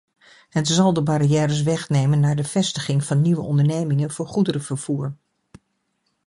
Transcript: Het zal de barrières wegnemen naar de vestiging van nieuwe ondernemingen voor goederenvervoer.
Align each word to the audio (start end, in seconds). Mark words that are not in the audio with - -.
Het 0.49 0.67
zal 0.67 0.93
de 0.93 1.03
barrières 1.03 1.63
wegnemen 1.63 2.19
naar 2.19 2.35
de 2.35 2.43
vestiging 2.43 3.03
van 3.03 3.21
nieuwe 3.21 3.41
ondernemingen 3.41 4.11
voor 4.11 4.27
goederenvervoer. 4.27 5.15